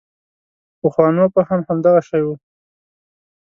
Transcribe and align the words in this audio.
پخوانو 0.79 1.25
فهم 1.33 1.59
همدغه 1.67 2.01
شی 2.07 2.21
و. 2.25 2.27